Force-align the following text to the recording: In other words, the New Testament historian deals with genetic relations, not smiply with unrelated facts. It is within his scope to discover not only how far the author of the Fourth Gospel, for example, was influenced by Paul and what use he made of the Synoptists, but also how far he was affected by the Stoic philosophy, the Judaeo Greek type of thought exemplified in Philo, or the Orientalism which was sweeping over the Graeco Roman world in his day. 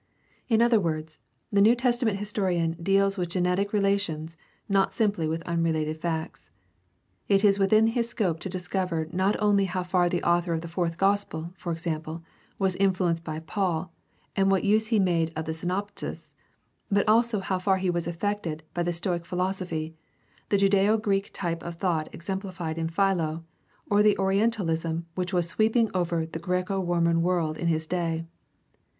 In 0.49 0.63
other 0.63 0.79
words, 0.79 1.19
the 1.51 1.61
New 1.61 1.75
Testament 1.75 2.17
historian 2.17 2.71
deals 2.81 3.19
with 3.19 3.29
genetic 3.29 3.71
relations, 3.71 4.35
not 4.67 4.89
smiply 4.95 5.29
with 5.29 5.43
unrelated 5.43 6.01
facts. 6.01 6.49
It 7.27 7.43
is 7.45 7.59
within 7.59 7.85
his 7.85 8.09
scope 8.09 8.39
to 8.39 8.49
discover 8.49 9.07
not 9.11 9.35
only 9.39 9.65
how 9.65 9.83
far 9.83 10.09
the 10.09 10.23
author 10.23 10.53
of 10.53 10.61
the 10.61 10.67
Fourth 10.67 10.97
Gospel, 10.97 11.53
for 11.55 11.71
example, 11.71 12.23
was 12.57 12.75
influenced 12.77 13.23
by 13.23 13.41
Paul 13.41 13.93
and 14.35 14.49
what 14.49 14.63
use 14.63 14.87
he 14.87 14.97
made 14.99 15.31
of 15.35 15.45
the 15.45 15.53
Synoptists, 15.53 16.33
but 16.89 17.07
also 17.07 17.39
how 17.39 17.59
far 17.59 17.77
he 17.77 17.91
was 17.91 18.07
affected 18.07 18.63
by 18.73 18.81
the 18.81 18.91
Stoic 18.93 19.23
philosophy, 19.23 19.93
the 20.49 20.57
Judaeo 20.57 20.99
Greek 20.99 21.29
type 21.31 21.61
of 21.61 21.75
thought 21.75 22.11
exemplified 22.11 22.79
in 22.79 22.89
Philo, 22.89 23.43
or 23.87 24.01
the 24.01 24.17
Orientalism 24.17 25.05
which 25.13 25.31
was 25.31 25.47
sweeping 25.47 25.91
over 25.93 26.25
the 26.25 26.39
Graeco 26.39 26.79
Roman 26.83 27.21
world 27.21 27.55
in 27.59 27.67
his 27.67 27.85
day. 27.85 28.25